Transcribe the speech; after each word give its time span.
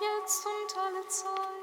jetzt 0.00 0.46
und 0.46 0.78
alle 0.78 1.06
Zeit. 1.08 1.59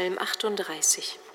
Psalm 0.00 0.16
38. 0.16 1.29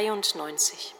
93. 0.00 0.99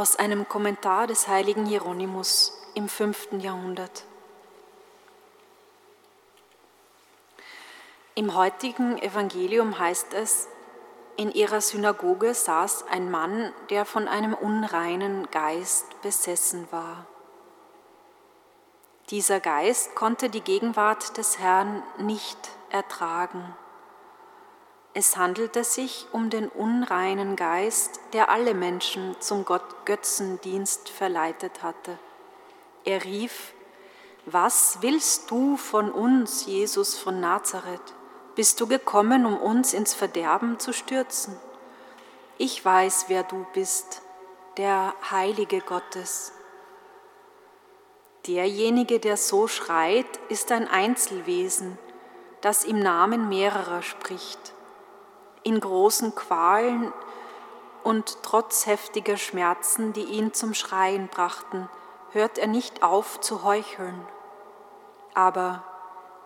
Aus 0.00 0.16
einem 0.16 0.48
Kommentar 0.48 1.06
des 1.06 1.28
heiligen 1.28 1.66
Hieronymus 1.66 2.58
im 2.72 2.88
5. 2.88 3.32
Jahrhundert. 3.32 4.06
Im 8.14 8.34
heutigen 8.34 8.96
Evangelium 8.96 9.78
heißt 9.78 10.14
es, 10.14 10.48
in 11.18 11.30
ihrer 11.30 11.60
Synagoge 11.60 12.32
saß 12.32 12.86
ein 12.88 13.10
Mann, 13.10 13.52
der 13.68 13.84
von 13.84 14.08
einem 14.08 14.32
unreinen 14.32 15.30
Geist 15.32 16.00
besessen 16.00 16.66
war. 16.70 17.04
Dieser 19.10 19.38
Geist 19.38 19.94
konnte 19.96 20.30
die 20.30 20.40
Gegenwart 20.40 21.18
des 21.18 21.38
Herrn 21.38 21.82
nicht 21.98 22.38
ertragen. 22.70 23.54
Es 24.92 25.16
handelte 25.16 25.62
sich 25.62 26.08
um 26.10 26.30
den 26.30 26.48
unreinen 26.48 27.36
Geist, 27.36 28.00
der 28.12 28.28
alle 28.28 28.54
Menschen 28.54 29.14
zum 29.20 29.44
Gott 29.44 29.86
Götzendienst 29.86 30.88
verleitet 30.88 31.62
hatte. 31.62 31.96
Er 32.84 33.04
rief, 33.04 33.52
Was 34.26 34.78
willst 34.80 35.30
du 35.30 35.56
von 35.56 35.92
uns, 35.92 36.44
Jesus 36.46 36.98
von 36.98 37.20
Nazareth? 37.20 37.94
Bist 38.34 38.60
du 38.60 38.66
gekommen, 38.66 39.26
um 39.26 39.36
uns 39.36 39.74
ins 39.74 39.94
Verderben 39.94 40.58
zu 40.58 40.72
stürzen? 40.72 41.38
Ich 42.36 42.64
weiß, 42.64 43.04
wer 43.06 43.22
du 43.22 43.46
bist, 43.54 44.02
der 44.56 44.92
Heilige 45.08 45.60
Gottes. 45.60 46.32
Derjenige, 48.26 48.98
der 48.98 49.16
so 49.16 49.46
schreit, 49.46 50.18
ist 50.28 50.50
ein 50.50 50.66
Einzelwesen, 50.66 51.78
das 52.40 52.64
im 52.64 52.80
Namen 52.80 53.28
mehrerer 53.28 53.82
spricht 53.82 54.52
in 55.42 55.60
großen 55.60 56.14
Qualen 56.14 56.92
und 57.82 58.22
trotz 58.22 58.66
heftiger 58.66 59.16
Schmerzen, 59.16 59.92
die 59.92 60.04
ihn 60.04 60.34
zum 60.34 60.54
Schreien 60.54 61.08
brachten, 61.08 61.68
hört 62.12 62.38
er 62.38 62.46
nicht 62.46 62.82
auf 62.82 63.20
zu 63.20 63.44
heucheln. 63.44 64.06
Aber 65.14 65.64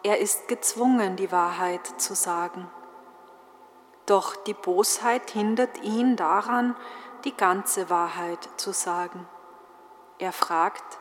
er 0.03 0.18
ist 0.18 0.48
gezwungen, 0.48 1.16
die 1.16 1.33
Wahrheit 1.33 1.87
zu 2.00 2.14
sagen. 2.14 2.68
Doch 4.07 4.37
die 4.37 4.55
Bosheit 4.55 5.31
hindert 5.31 5.83
ihn 5.83 6.16
daran, 6.16 6.77
die 7.24 7.35
ganze 7.35 7.88
Wahrheit 7.88 8.48
zu 8.57 8.72
sagen. 8.72 9.27
Er 10.18 10.33
fragt, 10.33 10.98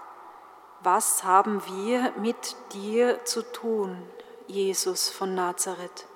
was 0.82 1.24
haben 1.24 1.62
wir 1.66 2.14
mit 2.18 2.56
dir 2.74 3.24
zu 3.26 3.42
tun, 3.42 4.02
Jesus 4.48 5.10
von 5.10 5.36
Nazareth? 5.36 6.08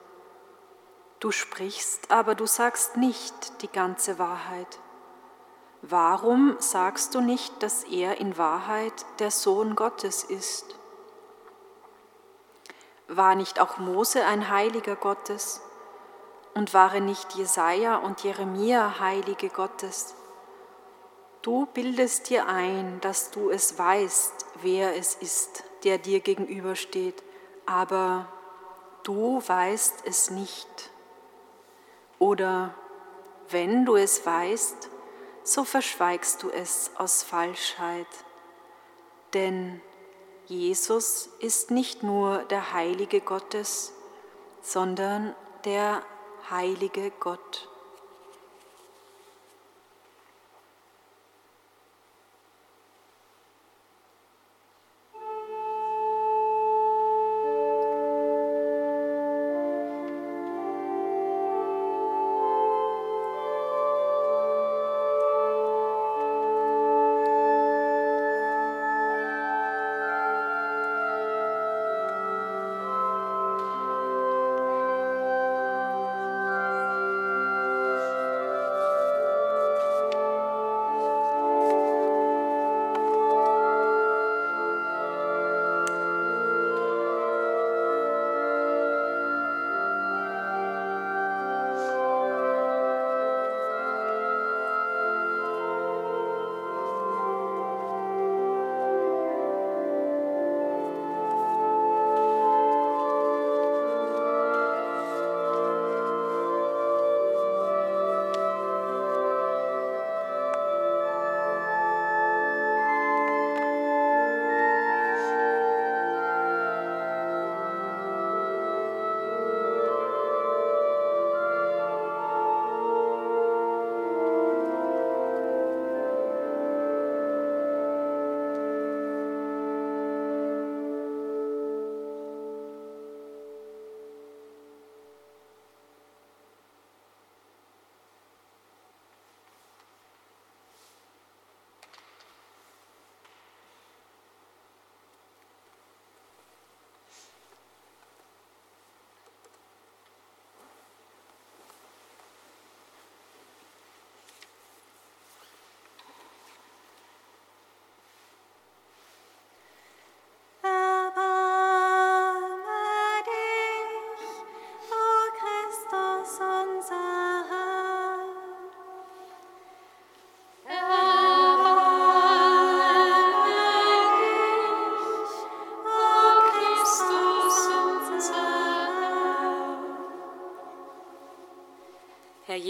Du 1.19 1.31
sprichst, 1.31 2.11
aber 2.11 2.35
du 2.35 2.45
sagst 2.45 2.95
nicht 2.95 3.63
die 3.63 3.71
ganze 3.71 4.19
Wahrheit. 4.19 4.79
Warum 5.81 6.57
sagst 6.59 7.15
du 7.15 7.21
nicht, 7.21 7.63
dass 7.63 7.83
er 7.83 8.19
in 8.19 8.37
Wahrheit 8.37 8.93
der 9.19 9.31
Sohn 9.31 9.75
Gottes 9.75 10.23
ist? 10.23 10.75
War 13.07 13.35
nicht 13.35 13.59
auch 13.59 13.77
Mose 13.77 14.25
ein 14.25 14.49
Heiliger 14.49 14.95
Gottes? 14.95 15.61
Und 16.53 16.73
waren 16.73 17.05
nicht 17.05 17.35
Jesaja 17.35 17.97
und 17.97 18.23
Jeremia 18.23 18.99
Heilige 18.99 19.49
Gottes? 19.49 20.15
Du 21.41 21.65
bildest 21.67 22.29
dir 22.29 22.47
ein, 22.47 22.99
dass 23.01 23.31
du 23.31 23.49
es 23.49 23.79
weißt, 23.79 24.45
wer 24.61 24.95
es 24.97 25.15
ist, 25.15 25.63
der 25.83 25.97
dir 25.97 26.19
gegenübersteht, 26.19 27.23
aber 27.65 28.27
du 29.03 29.41
weißt 29.45 30.03
es 30.05 30.29
nicht. 30.31 30.91
Oder 32.19 32.73
wenn 33.49 33.85
du 33.85 33.95
es 33.95 34.25
weißt, 34.25 34.89
so 35.43 35.63
verschweigst 35.63 36.43
du 36.43 36.49
es 36.49 36.91
aus 36.97 37.23
Falschheit. 37.23 38.07
Denn 39.33 39.81
Jesus 40.47 41.29
ist 41.39 41.71
nicht 41.71 42.03
nur 42.03 42.39
der 42.45 42.73
Heilige 42.73 43.21
Gottes, 43.21 43.93
sondern 44.61 45.35
der 45.65 46.01
heilige 46.49 47.11
Gott. 47.11 47.69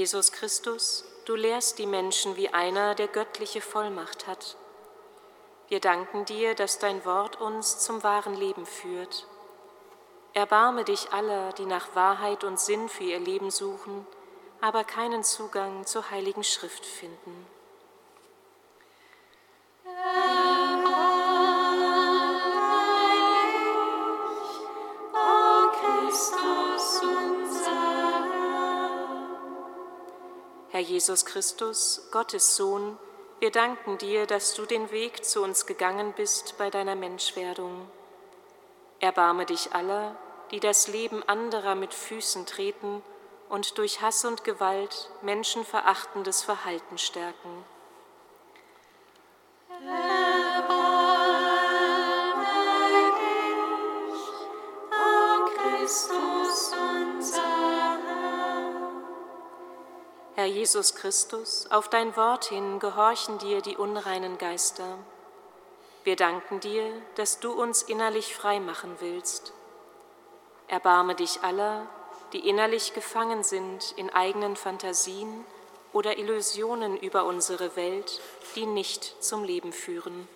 Jesus 0.07 0.31
Christus, 0.31 1.03
du 1.25 1.35
lehrst 1.35 1.79
die 1.79 1.85
Menschen, 1.85 2.37
wie 2.37 2.47
einer, 2.47 2.95
der 2.95 3.09
göttliche 3.09 3.59
Vollmacht 3.59 4.25
hat. 4.25 4.55
Wir 5.67 5.81
danken 5.81 6.23
dir, 6.23 6.55
dass 6.55 6.79
dein 6.79 7.03
Wort 7.03 7.41
uns 7.41 7.79
zum 7.79 8.03
wahren 8.03 8.33
Leben 8.33 8.65
führt. 8.65 9.27
Erbarme 10.33 10.85
dich 10.85 11.11
aller, 11.11 11.51
die 11.51 11.65
nach 11.65 11.93
Wahrheit 11.93 12.45
und 12.45 12.57
Sinn 12.57 12.87
für 12.87 13.03
ihr 13.03 13.19
Leben 13.19 13.51
suchen, 13.51 14.07
aber 14.61 14.85
keinen 14.85 15.25
Zugang 15.25 15.85
zur 15.85 16.09
heiligen 16.09 16.45
Schrift 16.45 16.85
finden. 16.85 17.36
Herr 30.77 30.85
Jesus 30.85 31.25
Christus, 31.25 32.07
Gottes 32.11 32.55
Sohn, 32.55 32.99
Wir 33.39 33.49
danken 33.49 33.97
dir, 33.97 34.27
dass 34.27 34.53
du 34.53 34.67
den 34.67 34.91
Weg 34.91 35.25
zu 35.25 35.41
uns 35.41 35.65
gegangen 35.65 36.13
bist 36.15 36.55
bei 36.59 36.69
deiner 36.69 36.93
Menschwerdung. 36.93 37.89
Erbarme 38.99 39.47
dich 39.47 39.73
aller, 39.73 40.15
die 40.51 40.59
das 40.59 40.87
Leben 40.87 41.27
anderer 41.27 41.73
mit 41.73 41.95
Füßen 41.95 42.45
treten 42.45 43.01
und 43.49 43.79
durch 43.79 44.03
Hass 44.03 44.23
und 44.23 44.43
Gewalt 44.43 45.09
menschenverachtendes 45.23 46.43
Verhalten 46.43 46.99
stärken. 46.99 47.65
Herr 49.81 50.27
Jesus 60.47 60.95
Christus, 60.95 61.67
auf 61.69 61.89
dein 61.89 62.15
Wort 62.15 62.45
hin 62.45 62.79
gehorchen 62.79 63.37
dir 63.37 63.61
die 63.61 63.77
unreinen 63.77 64.37
Geister. 64.37 64.97
Wir 66.03 66.15
danken 66.15 66.59
dir, 66.59 66.89
dass 67.15 67.39
du 67.39 67.51
uns 67.51 67.83
innerlich 67.83 68.33
frei 68.35 68.59
machen 68.59 68.95
willst. 68.99 69.53
Erbarme 70.67 71.15
dich 71.15 71.43
aller, 71.43 71.87
die 72.33 72.47
innerlich 72.47 72.93
gefangen 72.93 73.43
sind 73.43 73.93
in 73.97 74.09
eigenen 74.09 74.55
Fantasien 74.55 75.45
oder 75.93 76.17
Illusionen 76.17 76.97
über 76.97 77.25
unsere 77.25 77.75
Welt, 77.75 78.21
die 78.55 78.65
nicht 78.65 79.21
zum 79.23 79.43
Leben 79.43 79.73
führen. 79.73 80.27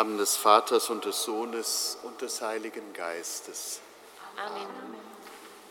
Namen 0.00 0.16
des 0.16 0.34
Vaters 0.34 0.88
und 0.88 1.04
des 1.04 1.24
Sohnes 1.24 1.98
und 2.04 2.22
des 2.22 2.40
Heiligen 2.40 2.94
Geistes. 2.94 3.80
Amen. 4.34 4.66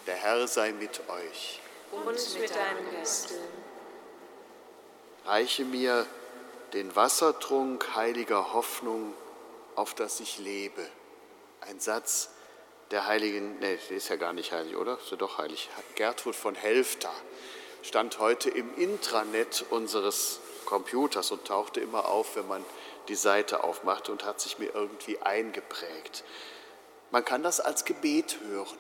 Der 0.06 0.14
Herr 0.18 0.48
sei 0.48 0.72
mit 0.72 1.02
euch. 1.10 1.60
Und 1.92 2.40
mit 2.40 2.52
deinem 2.52 2.92
Geiste. 2.92 3.34
Reiche 5.26 5.66
mir 5.66 6.06
den 6.74 6.96
Wassertrunk 6.96 7.96
heiliger 7.96 8.54
Hoffnung, 8.54 9.16
auf 9.74 9.96
das 9.96 10.20
ich 10.20 10.38
lebe. 10.38 10.88
Ein 11.62 11.80
Satz 11.80 12.30
der 12.92 13.08
heiligen, 13.08 13.58
nee, 13.58 13.80
die 13.90 13.96
ist 13.96 14.10
ja 14.10 14.16
gar 14.16 14.34
nicht 14.34 14.52
heilig, 14.52 14.76
oder? 14.76 15.00
Ist 15.00 15.10
ja 15.10 15.18
doch 15.18 15.40
heilig. 15.40 15.70
Gertrud 15.96 16.36
von 16.36 16.54
Helfta 16.54 17.10
stand 17.82 18.20
heute 18.20 18.52
im 18.52 18.76
Intranet 18.76 19.66
unseres 19.72 20.40
Computers 20.66 21.32
und 21.32 21.46
tauchte 21.46 21.80
immer 21.80 22.06
auf, 22.06 22.36
wenn 22.36 22.48
man 22.48 22.64
die 23.10 23.16
Seite 23.16 23.64
aufmachte 23.64 24.12
und 24.12 24.24
hat 24.24 24.40
sich 24.40 24.60
mir 24.60 24.74
irgendwie 24.74 25.20
eingeprägt. 25.20 26.24
Man 27.12 27.26
kann 27.26 27.44
das 27.44 27.60
als 27.60 27.86
Gebet 27.86 28.40
hören. 28.48 28.78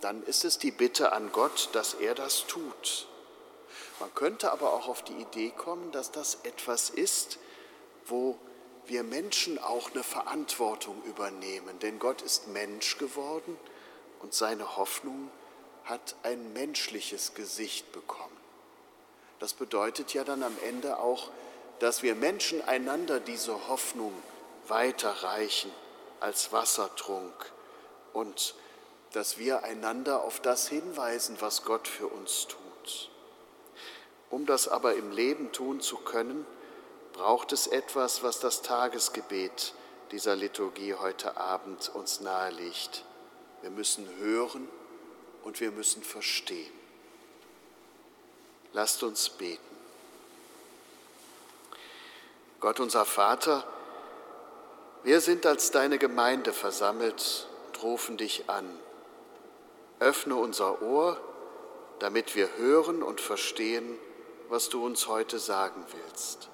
Dann 0.00 0.22
ist 0.22 0.44
es 0.44 0.58
die 0.58 0.70
Bitte 0.70 1.12
an 1.12 1.32
Gott, 1.32 1.70
dass 1.72 1.94
er 1.94 2.14
das 2.14 2.46
tut. 2.46 3.08
Man 3.98 4.14
könnte 4.14 4.52
aber 4.52 4.72
auch 4.72 4.88
auf 4.88 5.02
die 5.02 5.14
Idee 5.14 5.50
kommen, 5.50 5.92
dass 5.92 6.10
das 6.10 6.38
etwas 6.44 6.90
ist, 6.90 7.38
wo 8.06 8.38
wir 8.86 9.02
Menschen 9.02 9.58
auch 9.58 9.90
eine 9.90 10.02
Verantwortung 10.02 11.02
übernehmen. 11.04 11.78
Denn 11.80 11.98
Gott 11.98 12.22
ist 12.22 12.48
Mensch 12.48 12.98
geworden 12.98 13.58
und 14.20 14.34
seine 14.34 14.76
Hoffnung 14.76 15.30
hat 15.84 16.14
ein 16.22 16.52
menschliches 16.52 17.34
Gesicht 17.34 17.92
bekommen. 17.92 18.36
Das 19.38 19.54
bedeutet 19.54 20.12
ja 20.12 20.24
dann 20.24 20.42
am 20.42 20.56
Ende 20.66 20.98
auch, 20.98 21.30
dass 21.80 22.02
wir 22.02 22.14
Menschen 22.14 22.62
einander 22.62 23.20
diese 23.20 23.68
Hoffnung 23.68 24.12
weiterreichen 24.68 25.70
als 26.20 26.52
Wassertrunk 26.52 27.52
und 28.12 28.54
dass 29.12 29.38
wir 29.38 29.64
einander 29.64 30.22
auf 30.22 30.40
das 30.40 30.68
hinweisen, 30.68 31.36
was 31.40 31.64
Gott 31.64 31.88
für 31.88 32.06
uns 32.06 32.46
tut. 32.46 33.10
Um 34.28 34.46
das 34.46 34.68
aber 34.68 34.94
im 34.94 35.10
Leben 35.10 35.50
tun 35.52 35.80
zu 35.80 35.96
können, 35.96 36.46
braucht 37.12 37.52
es 37.52 37.66
etwas, 37.66 38.22
was 38.22 38.38
das 38.38 38.62
Tagesgebet 38.62 39.74
dieser 40.12 40.36
Liturgie 40.36 40.94
heute 40.94 41.36
Abend 41.36 41.90
uns 41.94 42.20
nahelegt. 42.20 43.04
Wir 43.62 43.70
müssen 43.70 44.08
hören 44.18 44.68
und 45.42 45.60
wir 45.60 45.72
müssen 45.72 46.02
verstehen. 46.02 46.72
Lasst 48.72 49.02
uns 49.02 49.30
beten. 49.30 49.69
Gott 52.60 52.78
unser 52.78 53.06
Vater, 53.06 53.64
wir 55.02 55.22
sind 55.22 55.46
als 55.46 55.70
deine 55.70 55.98
Gemeinde 55.98 56.52
versammelt 56.52 57.48
und 57.66 57.82
rufen 57.82 58.18
dich 58.18 58.50
an. 58.50 58.68
Öffne 59.98 60.36
unser 60.36 60.82
Ohr, 60.82 61.18
damit 62.00 62.36
wir 62.36 62.56
hören 62.58 63.02
und 63.02 63.20
verstehen, 63.20 63.98
was 64.50 64.68
du 64.68 64.84
uns 64.84 65.08
heute 65.08 65.38
sagen 65.38 65.84
willst. 65.92 66.50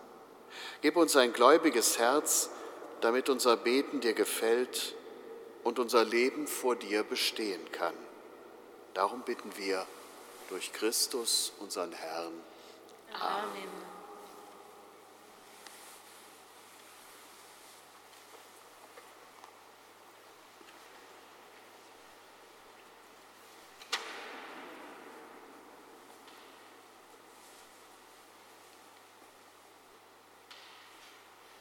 Gib 0.81 0.97
uns 0.97 1.17
ein 1.17 1.33
gläubiges 1.33 1.99
Herz, 1.99 2.51
damit 3.01 3.29
unser 3.29 3.57
Beten 3.57 4.01
dir 4.01 4.15
gefällt 4.15 4.95
und 5.65 5.81
unser 5.81 6.05
Leben 6.05 6.47
vor 6.47 6.77
dir 6.77 7.03
bestehen 7.03 7.73
kann. 7.73 7.95
Darum 8.95 9.23
bitten 9.23 9.51
wir 9.57 9.85
durch 10.51 10.73
Christus, 10.73 11.53
unseren 11.59 11.93
Herrn. 11.93 12.33
Amen. 13.13 13.86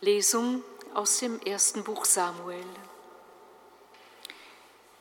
Lesung 0.05 0.63
aus 0.93 1.17
dem 1.17 1.39
ersten 1.41 1.83
Buch 1.83 2.05
Samuel. 2.05 2.63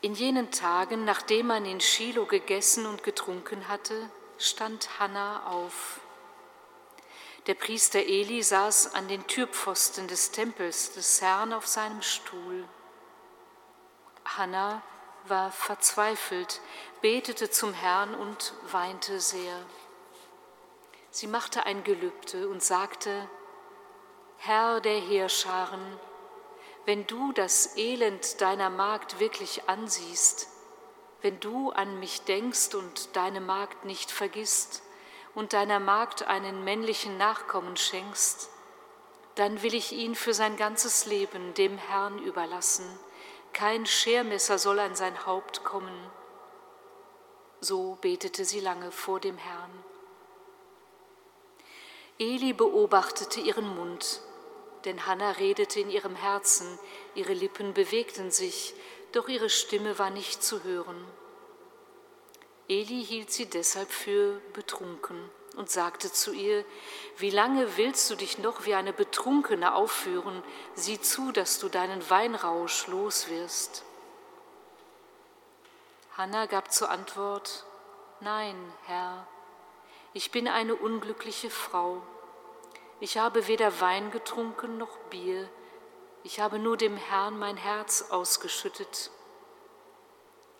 In 0.00 0.14
jenen 0.14 0.50
Tagen, 0.50 1.04
nachdem 1.04 1.48
man 1.48 1.66
in 1.66 1.82
Shiloh 1.82 2.24
gegessen 2.24 2.86
und 2.86 3.02
getrunken 3.02 3.68
hatte, 3.68 4.08
stand 4.38 4.98
Hannah 4.98 5.46
auf. 5.46 6.00
Der 7.46 7.52
Priester 7.52 7.98
Eli 7.98 8.42
saß 8.42 8.94
an 8.94 9.06
den 9.08 9.26
Türpfosten 9.26 10.08
des 10.08 10.30
Tempels 10.30 10.94
des 10.94 11.20
Herrn 11.20 11.52
auf 11.52 11.66
seinem 11.66 12.00
Stuhl. 12.00 12.64
Hannah 14.24 14.82
war 15.26 15.52
verzweifelt, 15.52 16.62
betete 17.02 17.50
zum 17.50 17.74
Herrn 17.74 18.14
und 18.14 18.54
weinte 18.72 19.20
sehr. 19.20 19.66
Sie 21.10 21.26
machte 21.26 21.66
ein 21.66 21.84
Gelübde 21.84 22.48
und 22.48 22.62
sagte, 22.62 23.28
Herr 24.46 24.82
der 24.82 25.00
Heerscharen, 25.00 25.80
wenn 26.84 27.06
du 27.06 27.32
das 27.32 27.78
Elend 27.78 28.42
deiner 28.42 28.68
Magd 28.68 29.18
wirklich 29.18 29.70
ansiehst, 29.70 30.48
wenn 31.22 31.40
du 31.40 31.70
an 31.70 31.98
mich 31.98 32.24
denkst 32.24 32.74
und 32.74 33.16
deine 33.16 33.40
Magd 33.40 33.86
nicht 33.86 34.10
vergisst 34.10 34.82
und 35.34 35.54
deiner 35.54 35.80
Magd 35.80 36.24
einen 36.24 36.62
männlichen 36.62 37.16
Nachkommen 37.16 37.78
schenkst, 37.78 38.50
dann 39.36 39.62
will 39.62 39.72
ich 39.72 39.92
ihn 39.92 40.14
für 40.14 40.34
sein 40.34 40.58
ganzes 40.58 41.06
Leben 41.06 41.54
dem 41.54 41.78
Herrn 41.78 42.18
überlassen. 42.18 42.84
Kein 43.54 43.86
Schermesser 43.86 44.58
soll 44.58 44.78
an 44.78 44.94
sein 44.94 45.24
Haupt 45.24 45.64
kommen. 45.64 46.10
So 47.62 47.96
betete 48.02 48.44
sie 48.44 48.60
lange 48.60 48.92
vor 48.92 49.20
dem 49.20 49.38
Herrn. 49.38 49.84
Eli 52.18 52.52
beobachtete 52.52 53.40
ihren 53.40 53.74
Mund 53.74 54.20
denn 54.84 55.06
Hannah 55.06 55.32
redete 55.32 55.80
in 55.80 55.90
ihrem 55.90 56.16
Herzen, 56.16 56.78
ihre 57.14 57.32
Lippen 57.32 57.74
bewegten 57.74 58.30
sich, 58.30 58.74
doch 59.12 59.28
ihre 59.28 59.50
Stimme 59.50 59.98
war 59.98 60.10
nicht 60.10 60.42
zu 60.42 60.64
hören. 60.64 61.04
Eli 62.68 63.04
hielt 63.04 63.30
sie 63.30 63.46
deshalb 63.46 63.90
für 63.90 64.40
betrunken 64.52 65.30
und 65.56 65.70
sagte 65.70 66.10
zu 66.10 66.32
ihr, 66.32 66.64
wie 67.18 67.30
lange 67.30 67.76
willst 67.76 68.10
du 68.10 68.16
dich 68.16 68.38
noch 68.38 68.64
wie 68.64 68.74
eine 68.74 68.92
Betrunkene 68.92 69.74
aufführen? 69.74 70.42
Sieh 70.74 71.00
zu, 71.00 71.30
dass 71.30 71.58
du 71.58 71.68
deinen 71.68 72.08
Weinrausch 72.10 72.86
los 72.88 73.28
wirst. 73.28 73.84
Hannah 76.16 76.46
gab 76.46 76.72
zur 76.72 76.90
Antwort, 76.90 77.64
Nein, 78.20 78.56
Herr, 78.86 79.26
ich 80.12 80.30
bin 80.30 80.48
eine 80.48 80.76
unglückliche 80.76 81.50
Frau. 81.50 82.02
Ich 83.00 83.18
habe 83.18 83.46
weder 83.48 83.80
Wein 83.80 84.10
getrunken 84.10 84.78
noch 84.78 84.96
Bier, 85.10 85.48
ich 86.22 86.40
habe 86.40 86.58
nur 86.58 86.78
dem 86.78 86.96
Herrn 86.96 87.38
mein 87.38 87.58
Herz 87.58 88.06
ausgeschüttet. 88.10 89.10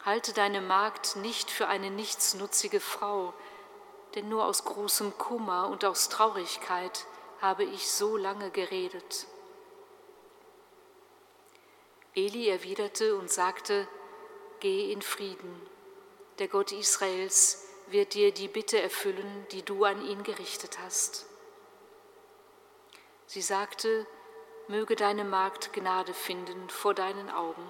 Halte 0.05 0.35
deine 0.35 0.61
Magd 0.61 1.16
nicht 1.16 1.51
für 1.51 1.68
eine 1.68 1.91
nichtsnutzige 1.91 2.80
Frau, 2.80 3.32
denn 4.14 4.28
nur 4.28 4.45
aus 4.45 4.64
großem 4.64 5.16
Kummer 5.16 5.68
und 5.68 5.85
aus 5.87 6.11
Traurigkeit 6.11 7.07
habe 7.41 7.64
ich 7.64 7.91
so 7.91 8.18
lange 8.18 8.51
geredet. 8.51 9.26
Eli 12.14 12.49
erwiderte 12.49 13.16
und 13.16 13.30
sagte, 13.30 13.89
Geh 14.61 14.93
in 14.93 15.03
Frieden, 15.03 15.61
der 16.39 16.49
Gott 16.49 16.72
Israels 16.72 17.66
wird 17.87 18.14
dir 18.14 18.32
die 18.32 18.49
Bitte 18.49 18.80
erfüllen, 18.80 19.47
die 19.51 19.62
du 19.62 19.85
an 19.85 20.05
ihn 20.05 20.22
gerichtet 20.22 20.78
hast. 20.80 21.26
Sie 23.35 23.43
sagte, 23.43 24.07
möge 24.68 24.95
deine 24.95 25.24
Magd 25.24 25.72
Gnade 25.72 26.14
finden 26.14 26.70
vor 26.70 26.95
deinen 26.95 27.28
Augen. 27.28 27.66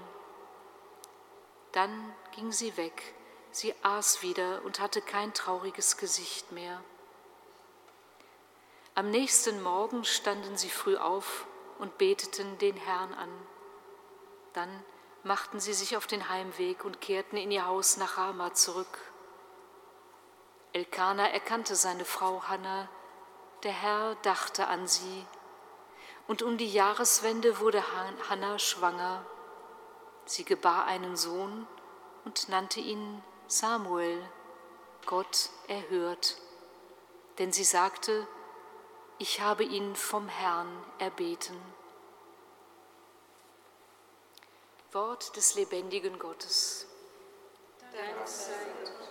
Dann 1.72 2.14
ging 2.32 2.52
sie 2.52 2.76
weg, 2.76 3.14
sie 3.50 3.74
aß 3.82 4.20
wieder 4.20 4.60
und 4.66 4.78
hatte 4.78 5.00
kein 5.00 5.32
trauriges 5.32 5.96
Gesicht 5.96 6.52
mehr. 6.52 6.84
Am 8.94 9.08
nächsten 9.08 9.62
Morgen 9.62 10.04
standen 10.04 10.58
sie 10.58 10.68
früh 10.68 10.98
auf 10.98 11.46
und 11.78 11.96
beteten 11.96 12.58
den 12.58 12.76
Herrn 12.76 13.14
an. 13.14 13.32
Dann 14.52 14.84
machten 15.22 15.60
sie 15.60 15.72
sich 15.72 15.96
auf 15.96 16.06
den 16.06 16.28
Heimweg 16.28 16.84
und 16.84 17.00
kehrten 17.00 17.38
in 17.38 17.50
ihr 17.50 17.64
Haus 17.64 17.96
nach 17.96 18.18
Rama 18.18 18.52
zurück. 18.52 18.98
Elkanah 20.74 21.30
erkannte 21.30 21.74
seine 21.74 22.04
Frau 22.04 22.42
Hannah, 22.48 22.90
der 23.62 23.72
Herr 23.72 24.14
dachte 24.16 24.66
an 24.66 24.86
sie 24.86 25.26
und 26.26 26.42
um 26.42 26.56
die 26.56 26.72
Jahreswende 26.72 27.60
wurde 27.60 27.82
Hanna 28.28 28.58
schwanger. 28.58 29.24
Sie 30.24 30.44
gebar 30.44 30.86
einen 30.86 31.16
Sohn 31.16 31.66
und 32.24 32.48
nannte 32.48 32.80
ihn 32.80 33.22
Samuel, 33.46 34.22
Gott 35.04 35.50
erhört. 35.68 36.38
Denn 37.38 37.52
sie 37.52 37.64
sagte, 37.64 38.26
ich 39.18 39.40
habe 39.40 39.64
ihn 39.64 39.94
vom 39.94 40.28
Herrn 40.28 40.68
erbeten. 40.98 41.60
Wort 44.92 45.36
des 45.36 45.56
lebendigen 45.56 46.18
Gottes. 46.18 46.86
Dank 47.80 48.26
sei 48.26 48.52
Gott. 48.84 49.03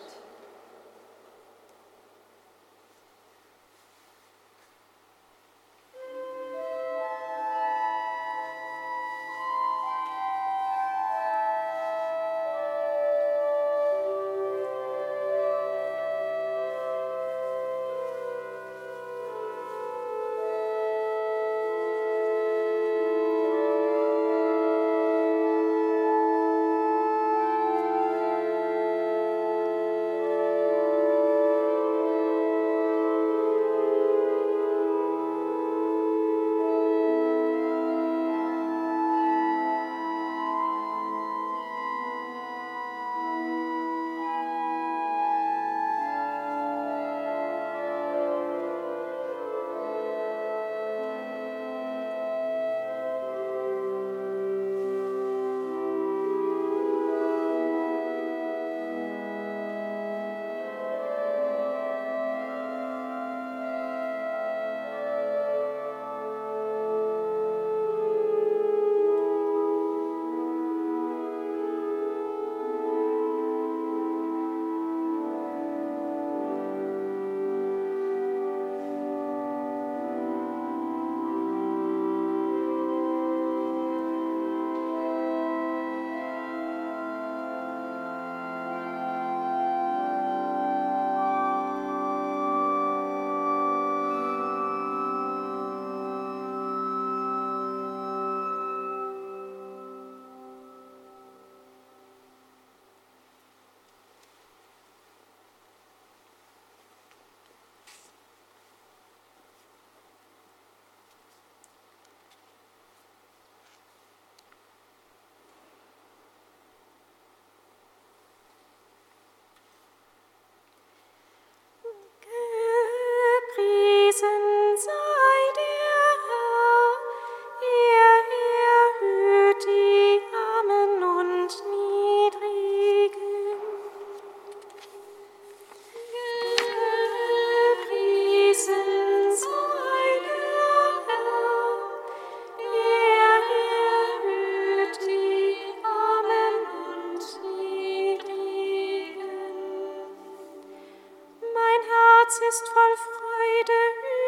Herz 152.34 152.56
ist 152.56 152.68
voll 152.70 152.96
Freude 152.98 153.80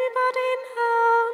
über 0.06 0.26
den 0.32 0.60
Herrn, 0.74 1.32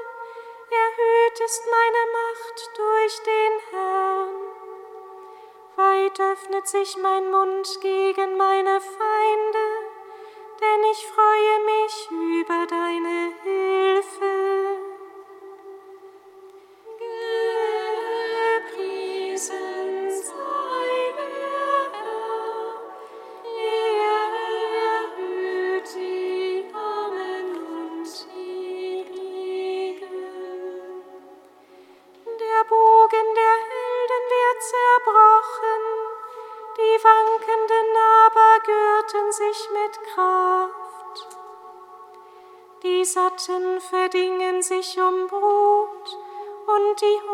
erhöht 0.71 1.41
ist 1.41 1.65
meine 1.71 2.03
Macht 2.13 2.59
durch 2.79 3.23
den 3.23 3.55
Herrn. 3.71 4.35
Weit 5.77 6.21
öffnet 6.21 6.67
sich 6.67 6.97
mein 6.97 7.31
Mund 7.31 7.79
gegen 7.83 8.37
meine 8.39 8.81
Feinde, 8.81 9.67
denn 10.61 10.85
ich 10.93 11.07
freue 11.09 11.59
mich 11.73 12.11
über 12.11 12.67
deine 12.67 13.35
Hilfe. 13.43 14.32
Jai 47.03 47.32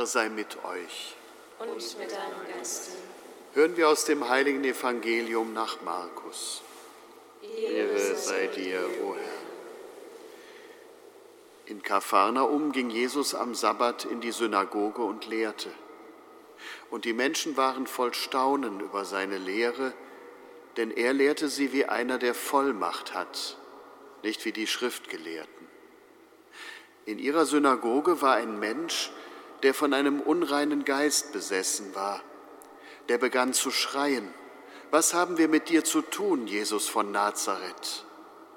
Herr 0.00 0.06
sei 0.06 0.30
mit 0.30 0.56
euch. 0.64 1.14
Und 1.58 1.98
mit 1.98 2.10
deinem 2.10 2.56
Geiste. 2.56 2.92
Hören 3.52 3.76
wir 3.76 3.86
aus 3.86 4.06
dem 4.06 4.30
heiligen 4.30 4.64
Evangelium 4.64 5.52
nach 5.52 5.82
Markus. 5.82 6.62
Ehre 7.42 8.16
sei 8.16 8.46
dir, 8.46 8.80
o 9.04 9.14
Herr. 9.14 9.42
In 11.66 11.82
Kapharnaum 11.82 12.72
ging 12.72 12.88
Jesus 12.88 13.34
am 13.34 13.54
Sabbat 13.54 14.06
in 14.06 14.22
die 14.22 14.32
Synagoge 14.32 15.02
und 15.02 15.26
lehrte. 15.26 15.68
Und 16.88 17.04
die 17.04 17.12
Menschen 17.12 17.58
waren 17.58 17.86
voll 17.86 18.14
Staunen 18.14 18.80
über 18.80 19.04
seine 19.04 19.36
Lehre, 19.36 19.92
denn 20.78 20.90
er 20.90 21.12
lehrte 21.12 21.50
sie 21.50 21.74
wie 21.74 21.84
einer, 21.84 22.16
der 22.16 22.32
Vollmacht 22.32 23.12
hat, 23.12 23.58
nicht 24.22 24.46
wie 24.46 24.52
die 24.52 24.66
Schriftgelehrten. 24.66 25.68
In 27.04 27.18
ihrer 27.18 27.44
Synagoge 27.44 28.22
war 28.22 28.36
ein 28.36 28.58
Mensch, 28.58 29.12
der 29.62 29.74
von 29.74 29.92
einem 29.92 30.20
unreinen 30.20 30.84
Geist 30.84 31.32
besessen 31.32 31.94
war. 31.94 32.22
Der 33.08 33.18
begann 33.18 33.52
zu 33.52 33.70
schreien, 33.70 34.32
was 34.90 35.14
haben 35.14 35.38
wir 35.38 35.48
mit 35.48 35.68
dir 35.68 35.84
zu 35.84 36.02
tun, 36.02 36.46
Jesus 36.46 36.88
von 36.88 37.12
Nazareth? 37.12 38.04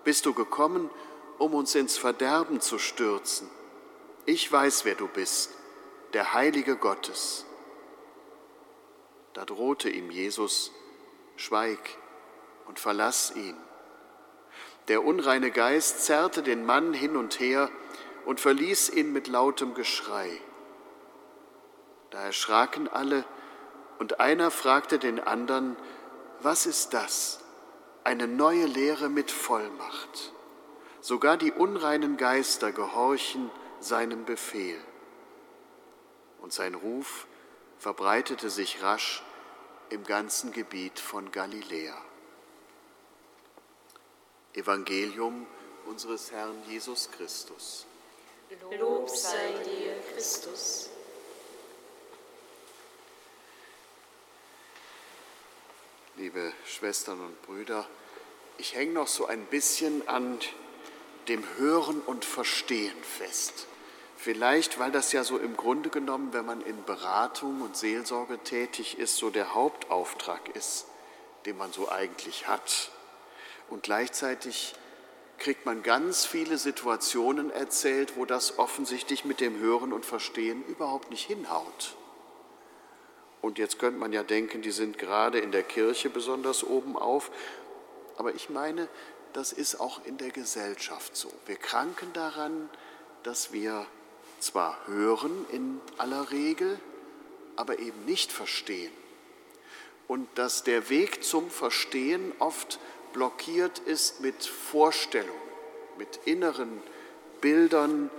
Bist 0.03 0.25
du 0.25 0.33
gekommen, 0.33 0.89
um 1.37 1.53
uns 1.53 1.75
ins 1.75 1.97
Verderben 1.97 2.59
zu 2.59 2.79
stürzen? 2.79 3.49
Ich 4.25 4.51
weiß, 4.51 4.85
wer 4.85 4.95
du 4.95 5.07
bist, 5.07 5.51
der 6.13 6.33
Heilige 6.33 6.75
Gottes. 6.75 7.45
Da 9.33 9.45
drohte 9.45 9.89
ihm 9.89 10.11
Jesus, 10.11 10.71
schweig 11.35 11.97
und 12.67 12.79
verlass 12.79 13.35
ihn. 13.35 13.57
Der 14.87 15.03
unreine 15.03 15.51
Geist 15.51 16.05
zerrte 16.05 16.43
den 16.43 16.65
Mann 16.65 16.93
hin 16.93 17.15
und 17.15 17.39
her 17.39 17.69
und 18.25 18.39
verließ 18.39 18.89
ihn 18.89 19.13
mit 19.13 19.27
lautem 19.27 19.73
Geschrei. 19.73 20.29
Da 22.13 22.21
erschraken 22.25 22.87
alle, 22.87 23.25
und 23.97 24.19
einer 24.19 24.51
fragte 24.51 24.99
den 24.99 25.19
anderen, 25.19 25.75
was 26.41 26.67
ist 26.67 26.93
das? 26.93 27.39
Eine 28.03 28.27
neue 28.27 28.67
Lehre 28.67 29.09
mit 29.09 29.31
Vollmacht. 29.31 30.31
Sogar 31.01 31.37
die 31.37 31.51
unreinen 31.51 32.17
Geister 32.17 32.71
gehorchen 32.71 33.49
seinem 33.79 34.25
Befehl. 34.25 34.79
Und 36.39 36.53
sein 36.53 36.75
Ruf 36.75 37.25
verbreitete 37.79 38.51
sich 38.51 38.83
rasch 38.83 39.23
im 39.89 40.03
ganzen 40.03 40.51
Gebiet 40.51 40.99
von 40.99 41.31
Galiläa. 41.31 41.99
Evangelium 44.53 45.47
unseres 45.87 46.31
Herrn 46.31 46.61
Jesus 46.67 47.09
Christus. 47.09 47.87
Lob 48.77 49.09
sei 49.09 49.53
dir, 49.65 49.95
Christus. 50.13 50.92
Liebe 56.15 56.53
Schwestern 56.65 57.19
und 57.19 57.41
Brüder, 57.41 57.87
ich 58.57 58.75
hänge 58.75 58.93
noch 58.93 59.07
so 59.07 59.25
ein 59.25 59.45
bisschen 59.45 60.07
an 60.07 60.37
dem 61.27 61.43
Hören 61.57 62.01
und 62.01 62.23
Verstehen 62.23 62.95
fest. 63.01 63.67
Vielleicht, 64.15 64.79
weil 64.79 64.91
das 64.91 65.11
ja 65.11 65.23
so 65.23 65.37
im 65.37 65.57
Grunde 65.57 65.89
genommen, 65.89 66.31
wenn 66.31 66.45
man 66.45 66.61
in 66.61 66.83
Beratung 66.85 67.61
und 67.61 67.75
Seelsorge 67.75 68.37
tätig 68.37 68.99
ist, 68.99 69.17
so 69.17 69.31
der 69.31 69.55
Hauptauftrag 69.55 70.55
ist, 70.55 70.85
den 71.45 71.57
man 71.57 71.73
so 71.73 71.89
eigentlich 71.89 72.47
hat. 72.47 72.91
Und 73.69 73.83
gleichzeitig 73.83 74.75
kriegt 75.39 75.65
man 75.65 75.81
ganz 75.81 76.25
viele 76.25 76.57
Situationen 76.57 77.49
erzählt, 77.49 78.15
wo 78.15 78.25
das 78.25 78.59
offensichtlich 78.59 79.25
mit 79.25 79.41
dem 79.41 79.59
Hören 79.59 79.91
und 79.91 80.05
Verstehen 80.05 80.63
überhaupt 80.67 81.09
nicht 81.09 81.25
hinhaut. 81.25 81.97
Und 83.43 83.57
jetzt 83.57 83.77
könnte 83.77 83.99
man 83.99 84.13
ja 84.13 84.23
denken, 84.23 84.61
die 84.61 84.71
sind 84.71 84.97
gerade 84.97 85.37
in 85.37 85.51
der 85.51 85.63
Kirche 85.63 86.09
besonders 86.09 86.63
oben 86.63 86.95
auf. 86.95 87.29
Aber 88.15 88.33
ich 88.33 88.49
meine, 88.49 88.87
das 89.33 89.51
ist 89.51 89.81
auch 89.81 90.05
in 90.05 90.17
der 90.17 90.29
Gesellschaft 90.29 91.17
so. 91.17 91.29
Wir 91.45 91.57
kranken 91.57 92.07
daran, 92.13 92.69
dass 93.23 93.51
wir 93.51 93.85
zwar 94.39 94.77
hören 94.87 95.45
in 95.51 95.81
aller 95.97 96.31
Regel, 96.31 96.79
aber 97.57 97.79
eben 97.79 98.05
nicht 98.05 98.31
verstehen. 98.31 98.93
Und 100.07 100.29
dass 100.35 100.63
der 100.63 100.89
Weg 100.89 101.21
zum 101.25 101.49
Verstehen 101.49 102.31
oft 102.39 102.79
blockiert 103.11 103.79
ist 103.79 104.21
mit 104.21 104.45
Vorstellungen, 104.45 105.33
mit 105.97 106.17
inneren 106.23 106.81
Bildern 107.41 108.09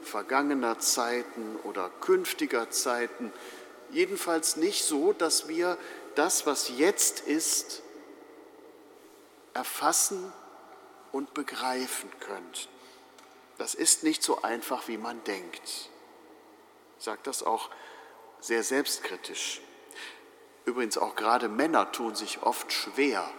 vergangener 0.00 0.78
Zeiten 0.78 1.56
oder 1.64 1.90
künftiger 2.00 2.70
Zeiten, 2.70 3.30
jedenfalls 3.94 4.56
nicht 4.56 4.84
so, 4.84 5.12
dass 5.12 5.48
wir 5.48 5.78
das, 6.14 6.46
was 6.46 6.68
jetzt 6.68 7.20
ist, 7.20 7.82
erfassen 9.54 10.32
und 11.12 11.32
begreifen 11.32 12.10
könnten. 12.20 12.68
Das 13.56 13.74
ist 13.74 14.02
nicht 14.02 14.22
so 14.22 14.42
einfach, 14.42 14.88
wie 14.88 14.98
man 14.98 15.22
denkt. 15.24 15.88
Ich 16.98 17.04
sage 17.04 17.20
das 17.22 17.42
auch 17.42 17.70
sehr 18.40 18.64
selbstkritisch. 18.64 19.60
Übrigens 20.64 20.98
auch 20.98 21.14
gerade 21.14 21.48
Männer 21.48 21.92
tun 21.92 22.14
sich 22.14 22.42
oft 22.42 22.72
schwer 22.72 23.30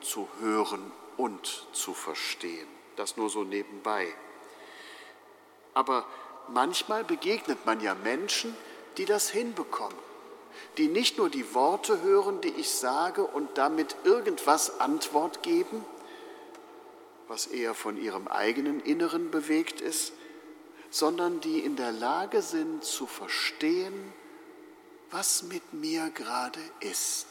zu 0.00 0.28
hören 0.40 0.92
und 1.16 1.66
zu 1.72 1.94
verstehen. 1.94 2.68
Das 2.96 3.16
nur 3.16 3.30
so 3.30 3.42
nebenbei. 3.42 4.12
Aber 5.72 6.06
manchmal 6.48 7.04
begegnet 7.04 7.64
man 7.64 7.80
ja 7.80 7.94
Menschen, 7.94 8.56
die 8.96 9.04
das 9.04 9.30
hinbekommen, 9.30 9.98
die 10.78 10.88
nicht 10.88 11.18
nur 11.18 11.28
die 11.28 11.54
Worte 11.54 12.02
hören, 12.02 12.40
die 12.40 12.48
ich 12.48 12.70
sage 12.70 13.24
und 13.24 13.58
damit 13.58 13.96
irgendwas 14.04 14.80
Antwort 14.80 15.42
geben, 15.42 15.84
was 17.28 17.46
eher 17.46 17.74
von 17.74 17.96
ihrem 17.96 18.28
eigenen 18.28 18.80
Inneren 18.80 19.30
bewegt 19.30 19.80
ist, 19.80 20.12
sondern 20.90 21.40
die 21.40 21.60
in 21.60 21.76
der 21.76 21.92
Lage 21.92 22.42
sind 22.42 22.84
zu 22.84 23.06
verstehen, 23.06 24.12
was 25.10 25.42
mit 25.44 25.72
mir 25.72 26.10
gerade 26.10 26.60
ist. 26.80 27.26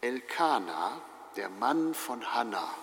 Elkana, 0.00 1.00
der 1.36 1.48
Mann 1.48 1.94
von 1.94 2.34
Hannah, 2.34 2.74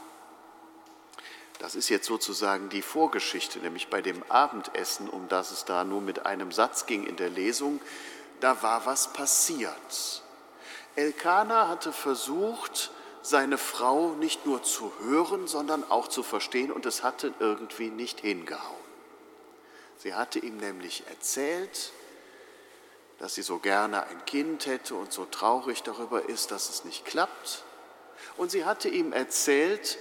das 1.61 1.75
ist 1.75 1.89
jetzt 1.89 2.07
sozusagen 2.07 2.69
die 2.69 2.81
Vorgeschichte, 2.81 3.59
nämlich 3.59 3.87
bei 3.87 4.01
dem 4.01 4.23
Abendessen, 4.29 5.07
um 5.07 5.27
das 5.27 5.51
es 5.51 5.63
da 5.63 5.83
nur 5.83 6.01
mit 6.01 6.25
einem 6.25 6.51
Satz 6.51 6.87
ging 6.87 7.05
in 7.05 7.17
der 7.17 7.29
Lesung, 7.29 7.79
da 8.39 8.63
war 8.63 8.87
was 8.87 9.13
passiert. 9.13 10.23
Elkanah 10.95 11.67
hatte 11.67 11.93
versucht, 11.93 12.89
seine 13.21 13.59
Frau 13.59 14.13
nicht 14.13 14.47
nur 14.47 14.63
zu 14.63 14.91
hören, 15.01 15.45
sondern 15.45 15.83
auch 15.91 16.07
zu 16.07 16.23
verstehen 16.23 16.71
und 16.71 16.87
es 16.87 17.03
hatte 17.03 17.31
irgendwie 17.39 17.91
nicht 17.91 18.21
hingehauen. 18.21 18.75
Sie 19.99 20.15
hatte 20.15 20.39
ihm 20.39 20.57
nämlich 20.57 21.03
erzählt, 21.09 21.91
dass 23.19 23.35
sie 23.35 23.43
so 23.43 23.59
gerne 23.59 24.07
ein 24.07 24.25
Kind 24.25 24.65
hätte 24.65 24.95
und 24.95 25.13
so 25.13 25.25
traurig 25.25 25.83
darüber 25.83 26.27
ist, 26.27 26.49
dass 26.49 26.71
es 26.71 26.85
nicht 26.85 27.05
klappt. 27.05 27.63
Und 28.35 28.49
sie 28.49 28.65
hatte 28.65 28.89
ihm 28.89 29.13
erzählt, 29.13 29.99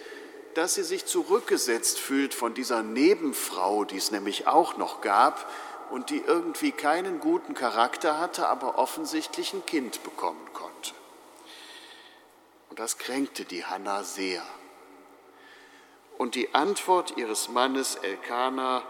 dass 0.55 0.74
sie 0.74 0.82
sich 0.82 1.07
zurückgesetzt 1.07 1.98
fühlt 1.98 2.34
von 2.34 2.55
dieser 2.55 2.82
Nebenfrau, 2.82 3.84
die 3.84 3.96
es 3.96 4.11
nämlich 4.11 4.46
auch 4.46 4.76
noch 4.76 5.01
gab 5.01 5.51
und 5.90 6.11
die 6.11 6.18
irgendwie 6.18 6.72
keinen 6.72 7.20
guten 7.20 7.55
Charakter 7.55 8.18
hatte, 8.18 8.48
aber 8.48 8.78
offensichtlich 8.78 9.53
ein 9.53 9.66
Kind 9.66 10.03
bekommen 10.03 10.53
konnte. 10.53 10.92
Und 12.68 12.78
das 12.78 12.98
kränkte 12.98 13.44
die 13.44 13.64
Hanna 13.64 14.05
sehr. 14.05 14.42
Und 16.18 16.34
die 16.34 16.55
Antwort 16.55 17.16
ihres 17.16 17.48
Mannes 17.48 17.96
Elkanah 17.96 18.82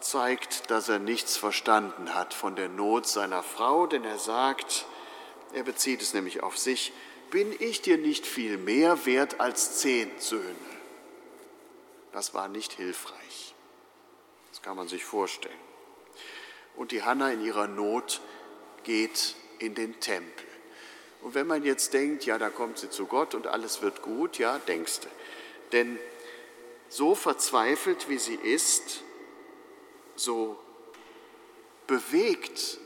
zeigt, 0.00 0.70
dass 0.70 0.88
er 0.88 0.98
nichts 0.98 1.36
verstanden 1.36 2.14
hat 2.14 2.34
von 2.34 2.56
der 2.56 2.68
Not 2.68 3.06
seiner 3.06 3.42
Frau, 3.42 3.86
denn 3.86 4.04
er 4.04 4.18
sagt, 4.18 4.86
er 5.52 5.62
bezieht 5.62 6.02
es 6.02 6.14
nämlich 6.14 6.42
auf 6.42 6.56
sich, 6.58 6.92
bin 7.30 7.54
ich 7.58 7.82
dir 7.82 7.98
nicht 7.98 8.26
viel 8.26 8.58
mehr 8.58 9.06
wert 9.06 9.40
als 9.40 9.78
zehn 9.78 10.10
Söhne? 10.18 10.54
Das 12.12 12.34
war 12.34 12.48
nicht 12.48 12.72
hilfreich. 12.72 13.54
Das 14.50 14.62
kann 14.62 14.76
man 14.76 14.88
sich 14.88 15.04
vorstellen. 15.04 15.54
Und 16.76 16.92
die 16.92 17.02
Hanna 17.02 17.32
in 17.32 17.44
ihrer 17.44 17.66
Not 17.66 18.20
geht 18.84 19.34
in 19.58 19.74
den 19.74 20.00
Tempel. 20.00 20.46
Und 21.22 21.34
wenn 21.34 21.46
man 21.46 21.64
jetzt 21.64 21.92
denkt, 21.94 22.24
ja, 22.24 22.38
da 22.38 22.48
kommt 22.48 22.78
sie 22.78 22.90
zu 22.90 23.06
Gott 23.06 23.34
und 23.34 23.46
alles 23.46 23.82
wird 23.82 24.02
gut, 24.02 24.38
ja, 24.38 24.58
denkst 24.58 25.00
du. 25.00 25.08
Denn 25.72 25.98
so 26.88 27.14
verzweifelt, 27.14 28.08
wie 28.08 28.18
sie 28.18 28.36
ist, 28.36 29.02
so 30.16 30.58
bewegt, 31.86 32.78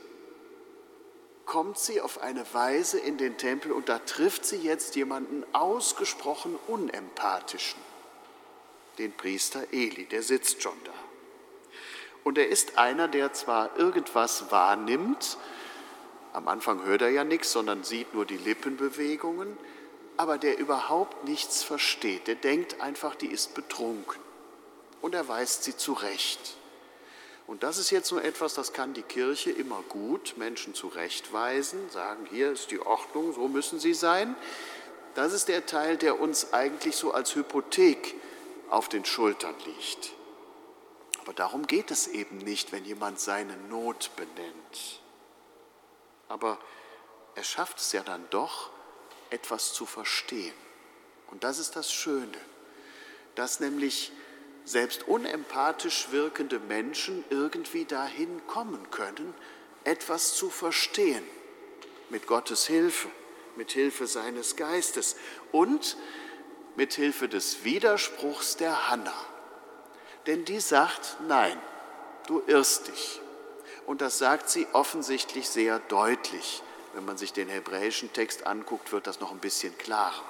kommt 1.46 1.78
sie 1.78 2.00
auf 2.00 2.20
eine 2.22 2.44
Weise 2.52 2.98
in 2.98 3.18
den 3.18 3.36
Tempel 3.36 3.72
und 3.72 3.88
da 3.88 3.98
trifft 3.98 4.44
sie 4.44 4.56
jetzt 4.56 4.96
jemanden 4.96 5.44
ausgesprochen 5.52 6.58
unempathischen, 6.68 7.80
den 8.98 9.12
Priester 9.12 9.64
Eli, 9.72 10.06
der 10.06 10.22
sitzt 10.22 10.62
schon 10.62 10.76
da. 10.84 10.92
Und 12.24 12.38
er 12.38 12.48
ist 12.48 12.78
einer, 12.78 13.08
der 13.08 13.32
zwar 13.32 13.76
irgendwas 13.76 14.50
wahrnimmt, 14.50 15.36
am 16.32 16.48
Anfang 16.48 16.84
hört 16.84 17.02
er 17.02 17.10
ja 17.10 17.24
nichts, 17.24 17.52
sondern 17.52 17.84
sieht 17.84 18.14
nur 18.14 18.24
die 18.24 18.38
Lippenbewegungen, 18.38 19.58
aber 20.16 20.38
der 20.38 20.58
überhaupt 20.58 21.24
nichts 21.24 21.62
versteht. 21.62 22.26
Der 22.26 22.36
denkt 22.36 22.80
einfach, 22.80 23.14
die 23.14 23.26
ist 23.26 23.54
betrunken. 23.54 24.20
Und 25.02 25.14
er 25.14 25.28
weist 25.28 25.64
sie 25.64 25.76
zurecht. 25.76 26.56
Und 27.52 27.62
das 27.62 27.76
ist 27.76 27.90
jetzt 27.90 28.08
so 28.08 28.18
etwas, 28.18 28.54
das 28.54 28.72
kann 28.72 28.94
die 28.94 29.02
Kirche 29.02 29.50
immer 29.50 29.82
gut 29.90 30.38
Menschen 30.38 30.72
zurechtweisen, 30.72 31.90
sagen, 31.90 32.26
hier 32.30 32.50
ist 32.50 32.70
die 32.70 32.80
Ordnung, 32.80 33.34
so 33.34 33.46
müssen 33.46 33.78
sie 33.78 33.92
sein. 33.92 34.34
Das 35.14 35.34
ist 35.34 35.48
der 35.48 35.66
Teil, 35.66 35.98
der 35.98 36.18
uns 36.18 36.54
eigentlich 36.54 36.96
so 36.96 37.12
als 37.12 37.34
Hypothek 37.34 38.14
auf 38.70 38.88
den 38.88 39.04
Schultern 39.04 39.54
liegt. 39.66 40.12
Aber 41.20 41.34
darum 41.34 41.66
geht 41.66 41.90
es 41.90 42.06
eben 42.06 42.38
nicht, 42.38 42.72
wenn 42.72 42.86
jemand 42.86 43.20
seine 43.20 43.54
Not 43.68 44.12
benennt. 44.16 45.02
Aber 46.28 46.58
er 47.34 47.44
schafft 47.44 47.80
es 47.80 47.92
ja 47.92 48.02
dann 48.02 48.26
doch, 48.30 48.70
etwas 49.28 49.74
zu 49.74 49.84
verstehen. 49.84 50.54
Und 51.30 51.44
das 51.44 51.58
ist 51.58 51.76
das 51.76 51.92
Schöne, 51.92 52.38
dass 53.34 53.60
nämlich 53.60 54.10
selbst 54.64 55.08
unempathisch 55.08 56.08
wirkende 56.10 56.58
Menschen 56.58 57.24
irgendwie 57.30 57.84
dahin 57.84 58.46
kommen 58.46 58.90
können, 58.90 59.34
etwas 59.84 60.34
zu 60.34 60.50
verstehen, 60.50 61.24
mit 62.10 62.26
Gottes 62.26 62.66
Hilfe, 62.66 63.08
mit 63.56 63.72
Hilfe 63.72 64.06
seines 64.06 64.56
Geistes 64.56 65.16
und 65.50 65.96
mit 66.76 66.94
Hilfe 66.94 67.28
des 67.28 67.64
Widerspruchs 67.64 68.56
der 68.56 68.88
Hanna. 68.88 69.14
Denn 70.26 70.44
die 70.44 70.60
sagt, 70.60 71.16
nein, 71.26 71.60
du 72.26 72.42
irrst 72.46 72.88
dich. 72.88 73.20
Und 73.86 74.00
das 74.00 74.18
sagt 74.18 74.48
sie 74.48 74.66
offensichtlich 74.72 75.48
sehr 75.48 75.80
deutlich. 75.80 76.62
Wenn 76.94 77.04
man 77.04 77.16
sich 77.16 77.32
den 77.32 77.48
hebräischen 77.48 78.12
Text 78.12 78.46
anguckt, 78.46 78.92
wird 78.92 79.06
das 79.06 79.20
noch 79.20 79.32
ein 79.32 79.38
bisschen 79.38 79.76
klarer. 79.78 80.22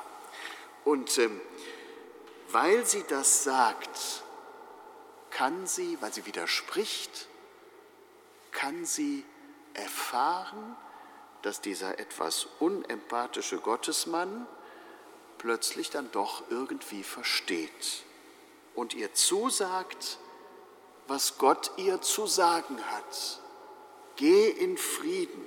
Und 0.84 1.18
ähm, 1.18 1.40
weil 2.50 2.84
sie 2.86 3.04
das 3.08 3.44
sagt, 3.44 4.21
kann 5.32 5.66
sie, 5.66 5.98
weil 6.00 6.12
sie 6.12 6.26
widerspricht, 6.26 7.26
kann 8.52 8.84
sie 8.84 9.24
erfahren, 9.74 10.76
dass 11.40 11.60
dieser 11.60 11.98
etwas 11.98 12.46
unempathische 12.60 13.58
Gottesmann 13.58 14.46
plötzlich 15.38 15.90
dann 15.90 16.10
doch 16.12 16.44
irgendwie 16.50 17.02
versteht 17.02 18.04
und 18.74 18.94
ihr 18.94 19.12
zusagt, 19.14 20.18
was 21.08 21.38
Gott 21.38 21.72
ihr 21.78 22.00
zu 22.00 22.26
sagen 22.26 22.78
hat. 22.90 23.40
Geh 24.16 24.48
in 24.48 24.78
Frieden, 24.78 25.44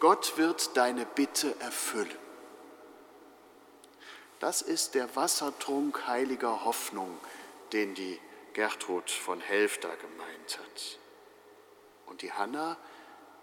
Gott 0.00 0.36
wird 0.38 0.76
deine 0.76 1.06
Bitte 1.06 1.54
erfüllen. 1.60 2.18
Das 4.40 4.60
ist 4.60 4.94
der 4.94 5.14
Wassertrunk 5.16 6.06
heiliger 6.06 6.64
Hoffnung, 6.64 7.16
den 7.72 7.94
die 7.94 8.18
Gertrud 8.56 9.10
von 9.10 9.42
Helf 9.42 9.80
da 9.80 9.94
gemeint 9.96 10.58
hat. 10.58 10.98
Und 12.06 12.22
die 12.22 12.32
Hanna 12.32 12.78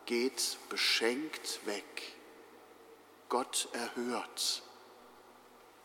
geht 0.07 0.57
beschenkt 0.69 1.63
weg. 1.67 2.01
Gott 3.29 3.69
erhört. 3.73 4.63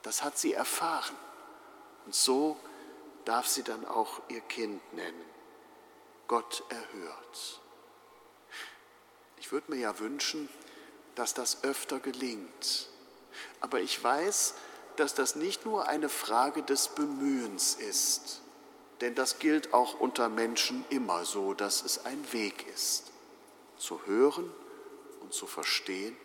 Das 0.00 0.24
hat 0.24 0.38
sie 0.38 0.54
erfahren. 0.54 1.14
Und 2.06 2.14
so 2.14 2.58
darf 3.26 3.46
sie 3.46 3.62
dann 3.62 3.84
auch 3.84 4.22
ihr 4.28 4.40
Kind 4.40 4.80
nennen. 4.94 5.26
Gott 6.26 6.64
erhört. 6.70 7.60
Ich 9.36 9.52
würde 9.52 9.72
mir 9.72 9.78
ja 9.78 9.98
wünschen, 9.98 10.48
dass 11.16 11.34
das 11.34 11.64
öfter 11.64 12.00
gelingt. 12.00 12.88
Aber 13.60 13.82
ich 13.82 14.02
weiß, 14.02 14.54
dass 14.96 15.12
das 15.12 15.36
nicht 15.36 15.66
nur 15.66 15.86
eine 15.86 16.08
Frage 16.08 16.62
des 16.62 16.88
Bemühens 16.88 17.74
ist, 17.74 18.40
denn 19.00 19.14
das 19.14 19.38
gilt 19.38 19.72
auch 19.72 20.00
unter 20.00 20.28
Menschen 20.28 20.84
immer 20.90 21.24
so, 21.24 21.54
dass 21.54 21.84
es 21.84 22.04
ein 22.04 22.32
Weg 22.32 22.66
ist, 22.74 23.12
zu 23.76 24.04
hören 24.06 24.50
und 25.20 25.32
zu 25.32 25.46
verstehen 25.46 26.16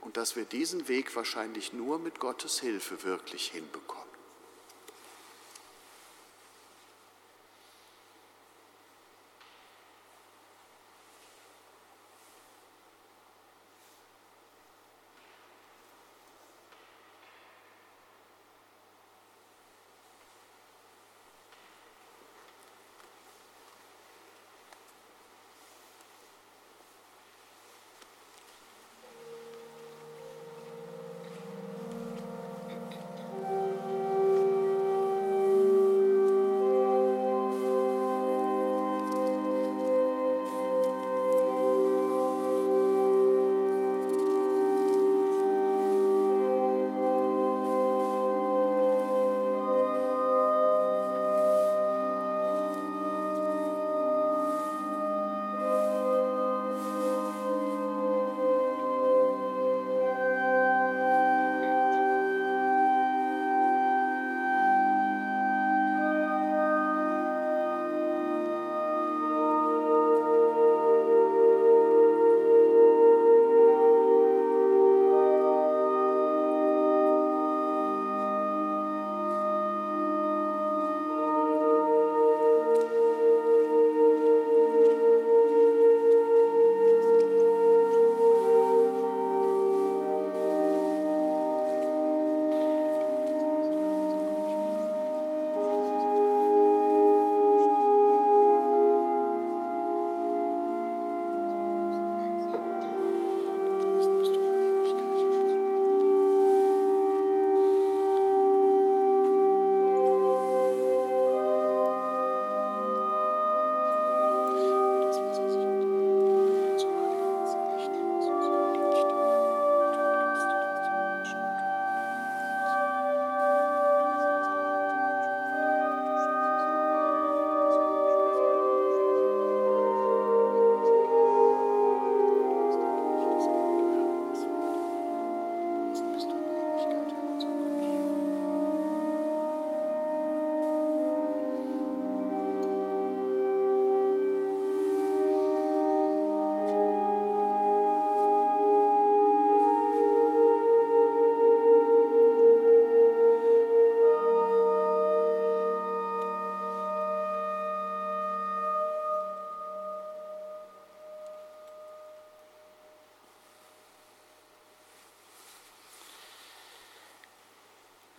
und 0.00 0.16
dass 0.16 0.36
wir 0.36 0.44
diesen 0.44 0.88
Weg 0.88 1.14
wahrscheinlich 1.14 1.72
nur 1.72 1.98
mit 1.98 2.20
Gottes 2.20 2.60
Hilfe 2.60 3.02
wirklich 3.04 3.50
hinbekommen. 3.50 3.99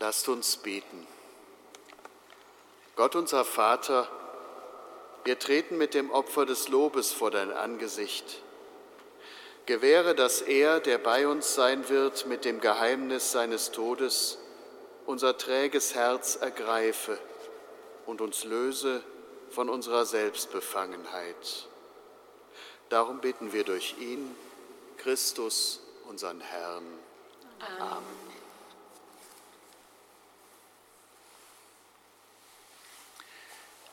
Lasst 0.02 0.28
uns 0.30 0.58
beten. 0.58 1.06
Gott 2.96 3.16
unser 3.16 3.46
Vater, 3.46 4.10
wir 5.26 5.38
treten 5.38 5.78
mit 5.78 5.94
dem 5.94 6.10
Opfer 6.10 6.48
des 6.48 6.70
Lobes 6.70 7.12
vor 7.14 7.30
dein 7.30 7.52
Angesicht. 7.52 8.42
Gewähre, 9.68 10.16
dass 10.16 10.42
er, 10.42 10.80
der 10.80 10.98
bei 10.98 11.28
uns 11.28 11.54
sein 11.54 11.88
wird, 11.88 12.26
mit 12.26 12.46
dem 12.46 12.62
Geheimnis 12.62 13.32
seines 13.32 13.70
Todes, 13.70 14.40
unser 15.06 15.38
träges 15.38 15.94
Herz 15.94 16.36
ergreife 16.36 17.20
und 18.08 18.22
uns 18.22 18.44
löse 18.44 19.04
von 19.52 19.70
unserer 19.70 20.08
Selbstbefangenheit. 20.08 21.68
Darum 22.90 23.22
bitten 23.22 23.54
wir 23.54 23.66
durch 23.66 23.96
ihn, 24.00 24.36
Christus, 24.98 25.80
unseren 26.10 26.42
Herrn. 26.42 26.88
Amen. 27.78 28.31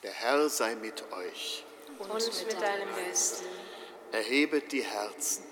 Der 0.02 0.12
Herr 0.12 0.48
sei 0.48 0.76
mit 0.76 1.02
euch. 1.12 1.64
Und 1.98 2.14
mit 2.14 2.62
deinem 2.62 2.94
Geist. 2.94 3.42
Erhebet 4.12 4.70
die 4.70 4.82
Herzen. 4.82 5.44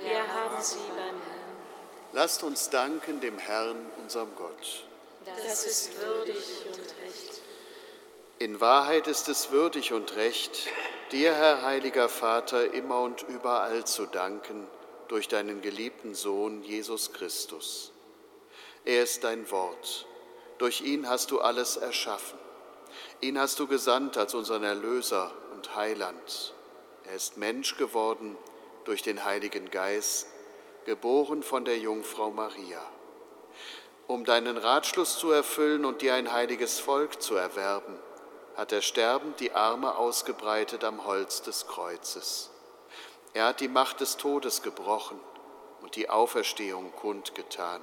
Wir 0.00 0.26
haben 0.26 0.60
sie 0.60 0.78
beim 0.88 0.98
Herrn. 0.98 1.44
Lasst 2.12 2.42
uns 2.42 2.70
danken 2.70 3.20
dem 3.20 3.38
Herrn, 3.38 3.76
unserem 4.02 4.34
Gott. 4.34 4.84
Das 5.24 5.64
ist 5.64 5.96
würdig 6.00 6.66
und 6.66 6.78
recht. 7.04 7.40
In 8.40 8.60
Wahrheit 8.60 9.06
ist 9.06 9.28
es 9.28 9.52
würdig 9.52 9.92
und 9.92 10.16
recht, 10.16 10.68
dir, 11.12 11.32
Herr 11.34 11.62
heiliger 11.62 12.08
Vater, 12.08 12.74
immer 12.74 13.00
und 13.00 13.22
überall 13.22 13.84
zu 13.84 14.06
danken 14.06 14.66
durch 15.06 15.28
deinen 15.28 15.62
geliebten 15.62 16.14
Sohn 16.14 16.62
Jesus 16.64 17.12
Christus. 17.12 17.92
Er 18.84 19.04
ist 19.04 19.22
dein 19.22 19.50
Wort. 19.52 20.06
Durch 20.58 20.80
ihn 20.80 21.08
hast 21.08 21.30
du 21.30 21.40
alles 21.40 21.76
erschaffen. 21.76 22.43
Ihn 23.24 23.40
hast 23.40 23.58
du 23.58 23.66
gesandt 23.66 24.18
als 24.18 24.34
unseren 24.34 24.64
Erlöser 24.64 25.32
und 25.54 25.74
Heiland. 25.74 26.52
Er 27.04 27.14
ist 27.14 27.38
Mensch 27.38 27.78
geworden 27.78 28.36
durch 28.84 29.00
den 29.00 29.24
Heiligen 29.24 29.70
Geist, 29.70 30.26
geboren 30.84 31.42
von 31.42 31.64
der 31.64 31.78
Jungfrau 31.78 32.30
Maria. 32.30 32.82
Um 34.06 34.26
deinen 34.26 34.58
Ratschluss 34.58 35.16
zu 35.16 35.30
erfüllen 35.30 35.86
und 35.86 36.02
dir 36.02 36.12
ein 36.12 36.32
heiliges 36.32 36.78
Volk 36.80 37.22
zu 37.22 37.34
erwerben, 37.34 37.98
hat 38.56 38.72
er 38.72 38.82
sterbend 38.82 39.40
die 39.40 39.52
Arme 39.52 39.96
ausgebreitet 39.96 40.84
am 40.84 41.06
Holz 41.06 41.40
des 41.40 41.66
Kreuzes. 41.66 42.50
Er 43.32 43.46
hat 43.46 43.60
die 43.60 43.68
Macht 43.68 44.02
des 44.02 44.18
Todes 44.18 44.60
gebrochen 44.60 45.18
und 45.80 45.96
die 45.96 46.10
Auferstehung 46.10 46.92
kundgetan. 46.92 47.80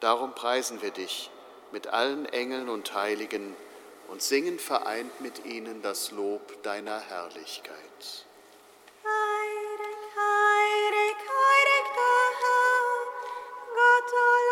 Darum 0.00 0.34
preisen 0.34 0.80
wir 0.80 0.90
dich 0.90 1.30
mit 1.70 1.88
allen 1.88 2.24
Engeln 2.24 2.70
und 2.70 2.94
Heiligen, 2.94 3.54
und 4.12 4.20
singen 4.20 4.58
vereint 4.58 5.22
mit 5.22 5.46
ihnen 5.46 5.80
das 5.80 6.10
Lob 6.10 6.62
deiner 6.62 7.00
Herrlichkeit. 7.00 8.26
Heilig, 9.02 10.00
heilig, 10.14 11.16
heilig 11.16 11.86
der 11.96 12.26
Herr, 12.42 12.84
Gott 13.74 14.12
aller 14.28 14.51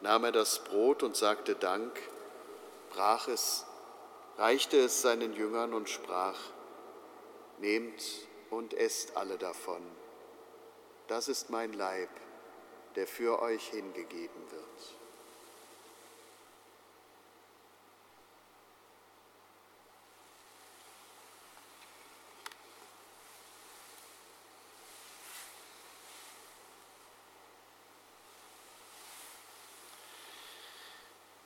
nahm 0.00 0.24
er 0.24 0.32
das 0.32 0.60
Brot 0.64 1.02
und 1.02 1.16
sagte 1.16 1.54
Dank, 1.54 1.92
brach 2.90 3.28
es, 3.28 3.66
reichte 4.38 4.78
es 4.78 5.02
seinen 5.02 5.32
Jüngern 5.34 5.74
und 5.74 5.88
sprach, 5.88 6.38
Nehmt 7.58 8.02
und 8.48 8.72
esst 8.72 9.16
alle 9.16 9.36
davon. 9.36 9.82
Das 11.08 11.28
ist 11.28 11.50
mein 11.50 11.74
Leib, 11.74 12.08
der 12.96 13.06
für 13.06 13.42
euch 13.42 13.68
hingegeben 13.68 14.50
wird. 14.50 14.99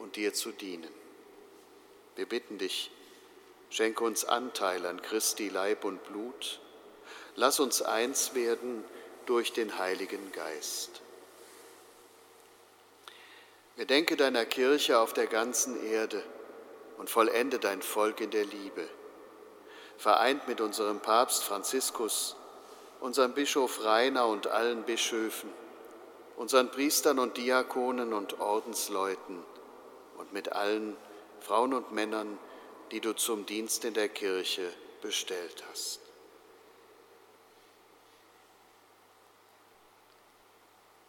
und 0.00 0.16
dir 0.16 0.32
zu 0.34 0.50
dienen. 0.50 0.88
Wir 2.16 2.26
bitten 2.26 2.58
dich, 2.58 2.90
schenke 3.70 4.02
uns 4.02 4.24
Anteil 4.24 4.84
an 4.86 5.00
Christi 5.00 5.48
Leib 5.48 5.84
und 5.84 6.02
Blut. 6.04 6.60
Lass 7.36 7.60
uns 7.60 7.82
eins 7.82 8.34
werden 8.34 8.84
durch 9.26 9.52
den 9.52 9.78
Heiligen 9.78 10.32
Geist. 10.32 11.02
Gedenke 13.76 14.16
deiner 14.16 14.44
Kirche 14.44 14.98
auf 14.98 15.12
der 15.12 15.26
ganzen 15.26 15.82
Erde 15.86 16.22
und 16.98 17.08
vollende 17.08 17.58
dein 17.58 17.80
Volk 17.80 18.20
in 18.20 18.30
der 18.30 18.44
Liebe. 18.44 18.88
Vereint 19.96 20.48
mit 20.48 20.60
unserem 20.60 21.00
Papst 21.00 21.44
Franziskus, 21.44 22.36
unserem 23.00 23.32
Bischof 23.32 23.84
Rainer 23.84 24.26
und 24.26 24.48
allen 24.48 24.82
Bischöfen, 24.82 25.50
unseren 26.36 26.70
Priestern 26.70 27.18
und 27.18 27.36
Diakonen 27.36 28.12
und 28.12 28.40
Ordensleuten 28.40 29.42
und 30.20 30.32
mit 30.34 30.52
allen 30.52 30.96
Frauen 31.40 31.72
und 31.72 31.92
Männern, 31.92 32.38
die 32.90 33.00
du 33.00 33.14
zum 33.14 33.46
Dienst 33.46 33.84
in 33.84 33.94
der 33.94 34.08
Kirche 34.08 34.70
bestellt 35.00 35.64
hast. 35.70 36.00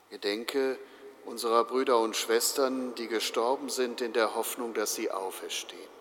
Gedenke 0.09 0.79
unserer 1.25 1.65
Brüder 1.65 1.99
und 1.99 2.15
Schwestern, 2.15 2.95
die 2.95 3.07
gestorben 3.07 3.69
sind 3.69 4.01
in 4.01 4.13
der 4.13 4.33
Hoffnung, 4.35 4.73
dass 4.73 4.95
sie 4.95 5.11
auferstehen. 5.11 5.91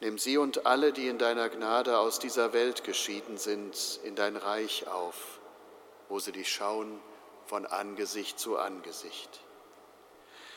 Nimm 0.00 0.18
sie 0.18 0.36
und 0.36 0.66
alle, 0.66 0.92
die 0.92 1.08
in 1.08 1.18
deiner 1.18 1.48
Gnade 1.48 1.98
aus 1.98 2.18
dieser 2.18 2.52
Welt 2.52 2.84
geschieden 2.84 3.38
sind, 3.38 4.00
in 4.04 4.16
dein 4.16 4.36
Reich 4.36 4.86
auf, 4.88 5.38
wo 6.08 6.18
sie 6.18 6.32
dich 6.32 6.50
schauen 6.52 7.00
von 7.46 7.66
Angesicht 7.66 8.38
zu 8.38 8.58
Angesicht. 8.58 9.43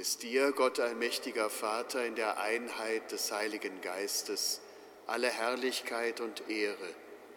ist 0.00 0.22
dir, 0.22 0.52
Gott 0.52 0.80
allmächtiger 0.80 1.50
Vater, 1.50 2.06
in 2.06 2.14
der 2.14 2.40
Einheit 2.40 3.12
des 3.12 3.30
Heiligen 3.32 3.82
Geistes 3.82 4.62
alle 5.06 5.28
Herrlichkeit 5.28 6.20
und 6.20 6.48
Ehre, 6.48 6.94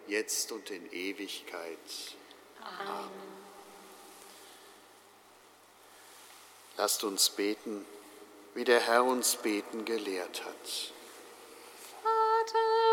jetzt 0.07 0.51
und 0.53 0.70
in 0.70 0.89
Ewigkeit. 0.93 1.78
Amen. 2.61 3.09
Lasst 6.78 7.03
uns 7.03 7.30
beten, 7.32 7.86
wie 8.53 8.64
der 8.64 8.80
Herr 8.80 9.03
uns 9.03 9.36
beten 9.36 9.84
gelehrt 9.84 10.45
hat. 10.45 10.93
Vater 12.01 12.93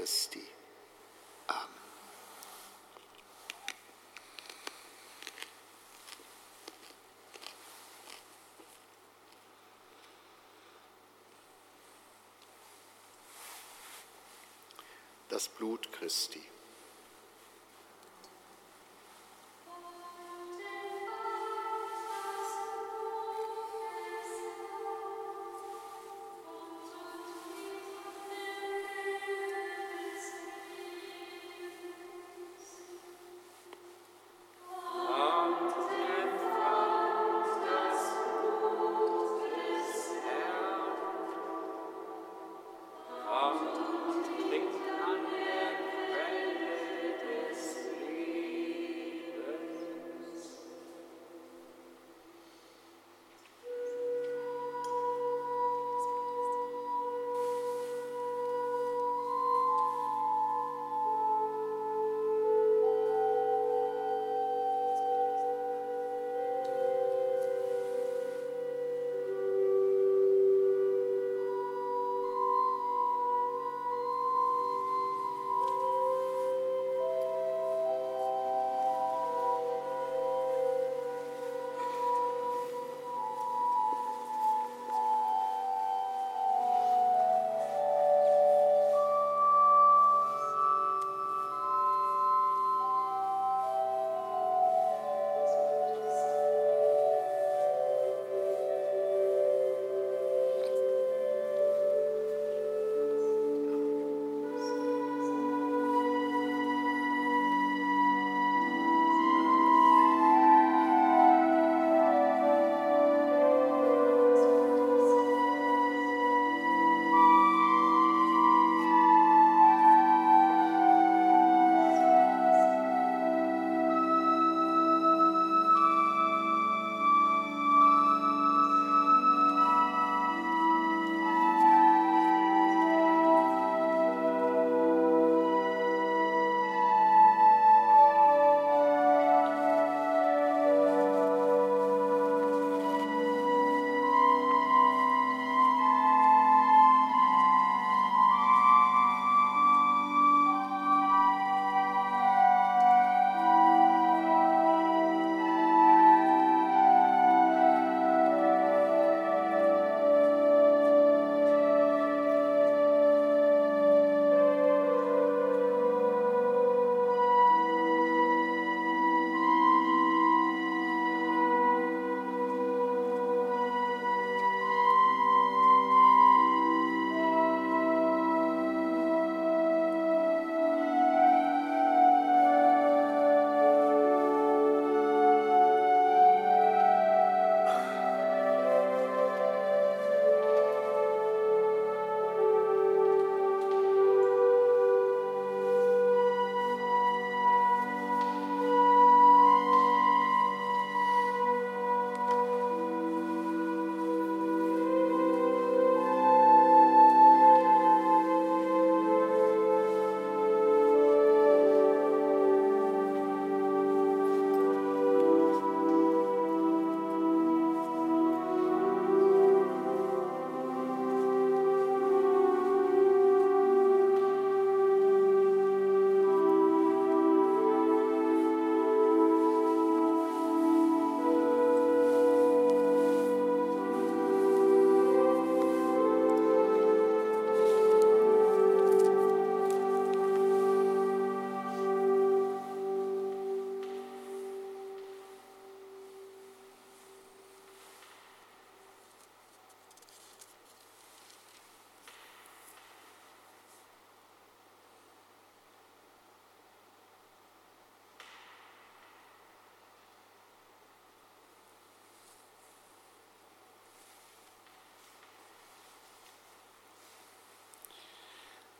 Christi. 0.00 0.42
Amen. 1.46 1.68
Das 15.28 15.48
Blut 15.50 15.92
Christi. 15.92 16.40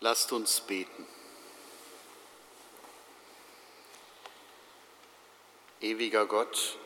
Lasst 0.00 0.32
uns 0.32 0.60
beten. 0.60 1.06
Ewiger 5.82 6.26
Gott, 6.26 6.78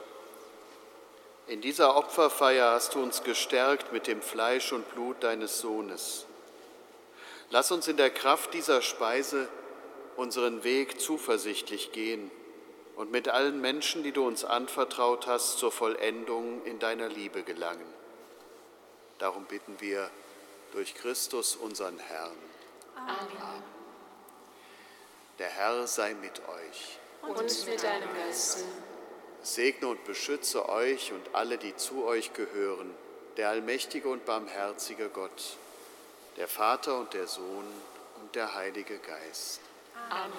in 1.47 1.61
dieser 1.61 1.97
Opferfeier 1.97 2.73
hast 2.73 2.95
du 2.95 3.03
uns 3.03 3.23
gestärkt 3.23 3.93
mit 3.93 4.07
dem 4.07 4.23
Fleisch 4.23 4.73
und 4.73 4.89
Blut 4.95 5.23
deines 5.23 5.61
Sohnes. 5.61 6.27
Lass 7.51 7.70
uns 7.70 7.86
in 7.86 7.97
der 7.97 8.11
Kraft 8.11 8.55
dieser 8.55 8.82
Speise 8.82 9.49
unseren 10.16 10.65
Weg 10.65 11.01
zuversichtlich 11.01 11.93
gehen 11.93 12.31
und 12.97 13.11
mit 13.11 13.28
allen 13.28 13.61
Menschen, 13.61 14.03
die 14.03 14.12
du 14.12 14.27
uns 14.27 14.45
anvertraut 14.45 15.27
hast, 15.27 15.59
zur 15.59 15.70
Vollendung 15.70 16.65
in 16.65 16.78
deiner 16.78 17.09
Liebe 17.09 17.43
gelangen. 17.43 17.86
Darum 19.19 19.45
bitten 19.45 19.77
wir 19.81 20.11
durch 20.73 20.95
Christus, 20.95 21.57
unseren 21.57 21.99
Herrn. 21.99 22.53
Amen. 22.97 23.62
Der 25.39 25.49
Herr 25.49 25.87
sei 25.87 26.15
mit 26.15 26.41
euch. 26.49 26.99
Und 27.23 27.66
mit 27.66 27.83
deinem 27.83 28.15
Geiste. 28.15 28.65
Segne 29.43 29.89
und 29.89 30.05
beschütze 30.05 30.69
euch 30.69 31.12
und 31.12 31.35
alle, 31.35 31.59
die 31.59 31.77
zu 31.77 32.05
euch 32.05 32.33
gehören, 32.33 32.95
der 33.37 33.51
allmächtige 33.51 34.09
und 34.09 34.25
barmherzige 34.25 35.09
Gott, 35.09 35.57
der 36.37 36.49
Vater 36.49 36.99
und 36.99 37.12
der 37.12 37.27
Sohn 37.27 37.66
und 38.21 38.35
der 38.35 38.55
Heilige 38.55 38.99
Geist. 38.99 39.61
Amen. 40.09 40.33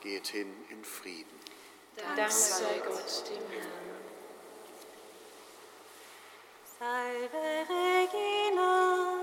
Geht 0.00 0.28
hin 0.28 0.52
in 0.70 0.84
Frieden. 0.84 1.40
Dank 2.16 2.32
sei 2.32 2.80
Gott 2.86 3.24
dem 3.28 3.50
Herrn. 3.50 3.90
Salve 6.78 7.66
Regina. 7.68 9.19